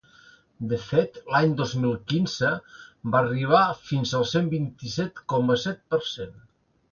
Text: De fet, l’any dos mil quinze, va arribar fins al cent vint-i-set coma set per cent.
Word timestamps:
De 0.69 0.77
fet, 0.85 1.19
l’any 1.33 1.51
dos 1.59 1.73
mil 1.83 1.91
quinze, 2.13 2.49
va 3.15 3.21
arribar 3.25 3.61
fins 3.91 4.15
al 4.21 4.27
cent 4.33 4.49
vint-i-set 4.57 5.25
coma 5.35 5.59
set 5.67 5.85
per 5.95 6.01
cent. 6.17 6.35